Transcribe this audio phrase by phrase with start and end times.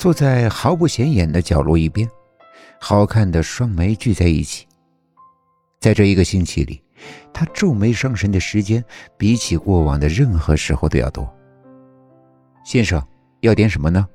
[0.00, 2.08] 坐在毫不显眼的角落一边，
[2.80, 4.66] 好看的双眉聚在一起。
[5.78, 6.82] 在这一个星期里，
[7.34, 8.82] 他皱眉伤神的时间
[9.18, 11.30] 比起过往的任何时候都要多。
[12.64, 13.06] 先生，
[13.40, 14.08] 要点什么呢？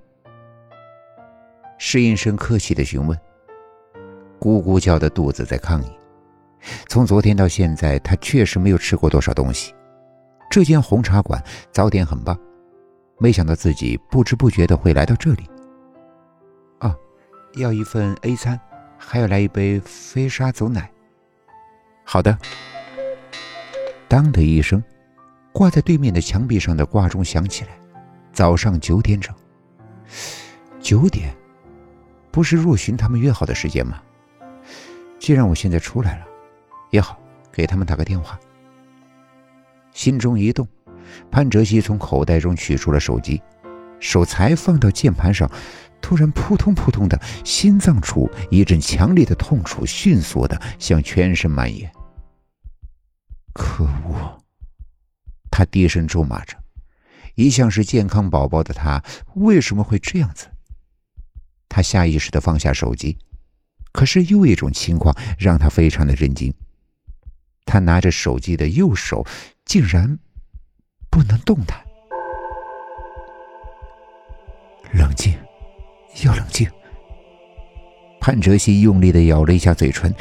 [1.77, 3.15] 侍应生客气的询问。
[4.39, 5.91] 咕咕叫的肚子在抗议。
[6.87, 9.71] 从昨天到现在，他确实没有吃过多少东西。
[10.49, 11.39] 这间红茶馆
[11.71, 12.35] 早点很棒，
[13.19, 15.47] 没想到自己不知不觉的会来到这里。
[17.55, 18.59] 哦，要一份 A 餐，
[18.97, 20.89] 还要来一杯飞沙走奶。
[22.03, 22.37] 好的。
[24.07, 24.83] 当的一声，
[25.51, 27.71] 挂在对面的墙壁上的挂钟响起来，
[28.31, 29.33] 早上九点整。
[30.79, 31.35] 九点，
[32.31, 34.01] 不是若寻他们约好的时间吗？
[35.19, 36.25] 既然我现在出来了，
[36.91, 37.19] 也好
[37.51, 38.39] 给他们打个电话。
[39.91, 40.67] 心中一动，
[41.31, 43.41] 潘哲熙从口袋中取出了手机，
[43.99, 45.49] 手才放到键盘上，
[46.05, 51.91] 突然扑通扑通的心脏处一阵强烈的痛楚迅速的向全身蔓延。
[53.55, 54.39] 可恶！
[55.49, 56.55] 他低声咒骂着，
[57.33, 60.45] 一向是健康宝宝的他为什么会这样子？
[61.67, 63.17] 他下意识的放下手机，
[63.91, 66.53] 可是又一种情况让他非常的震惊：
[67.65, 69.25] 他拿着手机的右手
[69.65, 70.19] 竟然
[71.09, 71.83] 不能动弹。
[74.93, 75.35] 冷静，
[76.23, 76.69] 要冷静。
[78.19, 80.13] 潘哲熙用力的咬了一下嘴唇，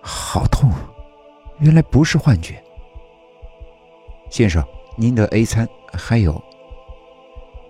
[0.00, 0.70] 好痛！
[1.58, 2.62] 原来不是幻觉。
[4.30, 4.64] 先生，
[4.96, 6.42] 您的 A 餐还有。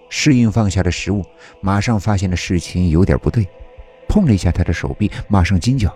[0.09, 1.25] 适应放下了食物，
[1.61, 3.47] 马上发现了事情有点不对，
[4.09, 5.95] 碰了一下他的手臂，马上惊叫：“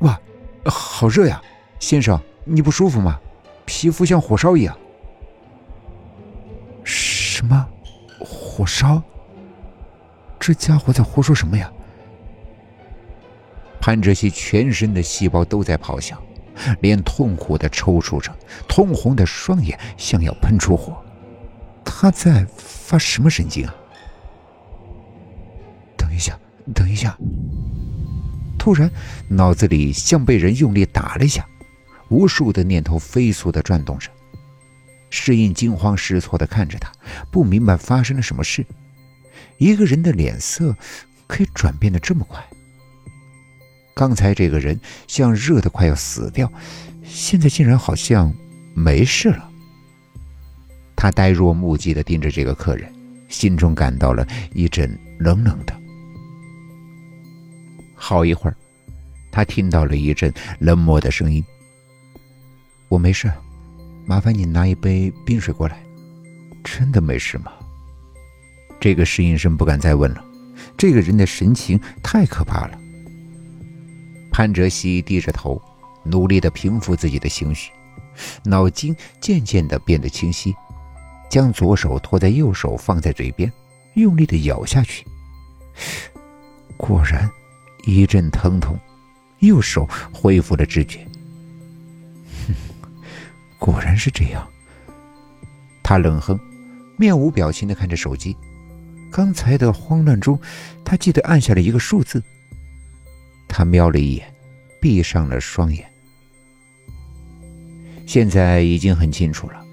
[0.00, 0.20] 哇，
[0.66, 1.42] 好热呀！
[1.80, 3.18] 先生，你不舒服吗？
[3.64, 4.78] 皮肤像火烧一样。”
[6.84, 7.68] 什么？
[8.58, 9.00] 火烧？
[10.40, 11.70] 这家伙在胡说什么呀？
[13.80, 16.20] 潘哲熙全身的细胞都在咆哮。
[16.80, 18.36] 脸痛苦的抽搐着，
[18.66, 21.00] 通红的双眼像要喷出火。
[21.84, 23.72] 他在发什么神经啊？
[25.96, 26.36] 等一下，
[26.74, 27.16] 等一下！
[28.58, 28.90] 突然，
[29.28, 31.46] 脑子里像被人用力打了一下，
[32.10, 34.10] 无数的念头飞速的转动着。
[35.10, 36.92] 适应惊慌失措的看着他，
[37.30, 38.64] 不明白发生了什么事。
[39.56, 40.76] 一个人的脸色
[41.26, 42.42] 可以转变的这么快？
[43.94, 46.52] 刚才这个人像热的快要死掉，
[47.04, 48.32] 现在竟然好像
[48.74, 49.50] 没事了。
[50.94, 52.92] 他呆若木鸡的盯着这个客人，
[53.28, 55.76] 心中感到了一阵冷冷的。
[57.94, 58.56] 好一会儿，
[59.32, 61.44] 他听到了一阵冷漠的声音
[62.88, 63.32] ：“我没事，
[64.08, 65.78] 麻烦你拿一杯冰水过来。”
[66.64, 67.52] 真的没事吗？
[68.80, 70.24] 这个侍应生不敢再问了，
[70.76, 72.78] 这个人的神情太可怕了。
[74.30, 75.60] 潘哲熙低着头，
[76.04, 77.70] 努力的平复自己的情绪，
[78.44, 80.54] 脑筋渐渐的变得清晰，
[81.28, 83.50] 将左手托在右手放在嘴边，
[83.94, 85.04] 用力的咬下去。
[86.76, 87.28] 果然，
[87.84, 88.78] 一阵疼痛，
[89.40, 91.04] 右手恢复了知觉。
[92.46, 92.54] 哼，
[93.58, 94.48] 果然是这样。
[95.82, 96.38] 他冷哼，
[96.96, 98.36] 面无表情的看着手机。
[99.10, 100.38] 刚才的慌乱中，
[100.84, 102.22] 他记得按下了一个数字。
[103.48, 104.34] 他瞄了一眼，
[104.80, 105.90] 闭上了双眼。
[108.06, 109.64] 现在已经很清楚了，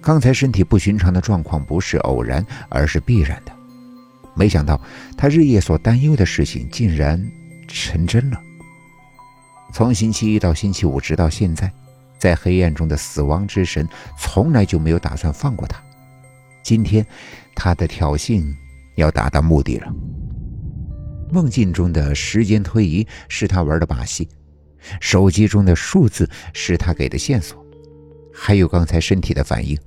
[0.00, 3.52] 刚才身体不寻常的状况不是偶然，而是必然的。
[4.34, 4.80] 没想到
[5.16, 7.22] 他日夜所担忧的事情竟然
[7.68, 8.42] 成真了。
[9.72, 11.70] 从星期一到星期五，直到现在，
[12.20, 13.88] 在黑暗中的死亡之神
[14.18, 15.82] 从来就没有打算放过他。
[16.62, 17.04] 今天，
[17.56, 18.44] 他的挑衅
[18.96, 19.92] 要达到目的了。
[21.32, 24.28] 梦境中的时间推移是他玩的把戏，
[25.00, 27.64] 手机中的数字是他给的线索，
[28.34, 29.78] 还有刚才身体的反应，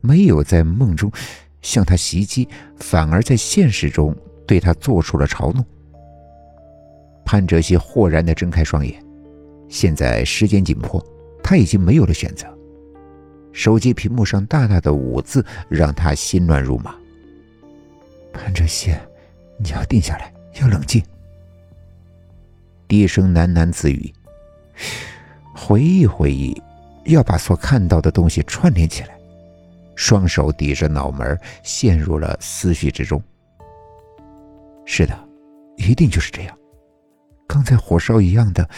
[0.00, 1.12] 没有在梦中
[1.60, 4.16] 向他袭击，反而在现实中
[4.46, 5.64] 对他做出了嘲弄。
[7.24, 9.04] 潘哲熙豁然地睁开双眼，
[9.68, 11.04] 现在时间紧迫，
[11.44, 12.52] 他已经没有了选择。
[13.52, 16.92] 手机屏幕上大大的五字让他心乱如麻。
[18.32, 18.92] 潘哲熙，
[19.58, 20.34] 你要定下来。
[20.60, 21.02] 要冷静，
[22.86, 24.14] 低声喃喃自语，
[25.52, 26.56] 回忆回忆，
[27.06, 29.18] 要把所看到的东西串联起来。
[29.96, 33.20] 双手抵着脑门，陷入了思绪之中。
[34.86, 35.28] 是的，
[35.76, 36.56] 一定就是这样。
[37.48, 38.68] 刚才火烧一样的，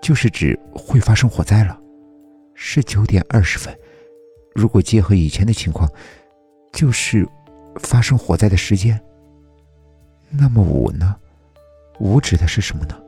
[0.00, 1.78] 就是指会发生火灾了。
[2.56, 3.78] 是九点二十分，
[4.54, 5.88] 如果结合以前的情况，
[6.72, 7.28] 就是
[7.76, 9.00] 发生火灾的时间。
[10.30, 11.14] 那么五呢？
[12.00, 12.98] 五指的是什么呢？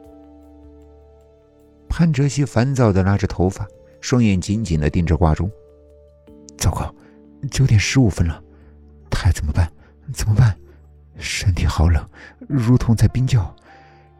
[1.88, 3.66] 潘哲熙烦躁的拉着头发，
[4.00, 5.50] 双眼紧紧的盯着挂钟。
[6.56, 6.94] 糟糕，
[7.50, 8.42] 九点十五分了，
[9.10, 9.72] 太怎么办？
[10.12, 10.54] 怎么办？
[11.18, 12.06] 身体好冷，
[12.46, 13.54] 如同在冰窖。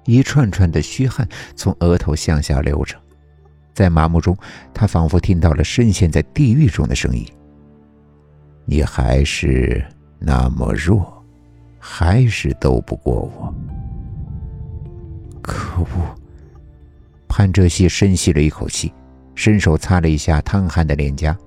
[0.05, 2.99] 一串串的虚汗从额头向下流着，
[3.79, 4.37] 在麻木中，
[4.75, 7.25] 他仿佛听到了深陷在地狱中的声音。
[8.65, 9.87] 你还是
[10.19, 11.25] 那么弱，
[11.79, 13.55] 还是斗不过我。
[15.41, 15.87] 可恶！
[17.29, 18.93] 潘哲熙深吸了一口气，
[19.37, 21.39] 伸手擦了一下淌汗的脸颊，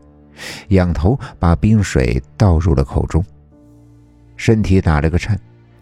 [0.69, 3.21] 仰头把冰水倒入了口中，
[4.37, 5.37] 身体打了个颤，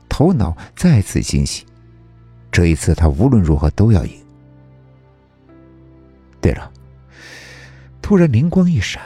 [0.10, 1.64] 头脑再次清晰。
[2.52, 4.14] 这一次，他无论如何都要赢。
[6.42, 6.72] 对了，
[8.02, 9.02] 突然灵光一闪，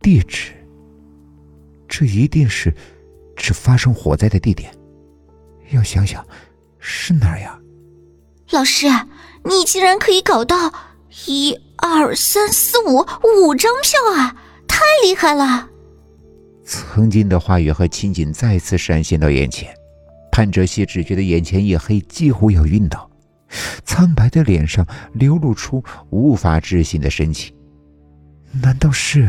[0.00, 0.52] 地址，
[1.88, 2.74] 这一定是
[3.36, 4.72] 是发生火灾的地点。
[5.70, 6.24] 要想想，
[6.78, 7.58] 是哪儿呀？
[8.50, 8.86] 老师，
[9.44, 10.72] 你竟然可以搞到
[11.26, 14.36] 一二三四五五张票啊！
[14.68, 15.70] 太厉害了！
[16.64, 19.74] 曾经的话语和情景再次闪现到眼前。
[20.30, 23.08] 潘哲熙只觉得眼前一黑，几乎要晕倒，
[23.84, 27.54] 苍白的脸上流露出无法置信的神情。
[28.62, 29.28] 难道是？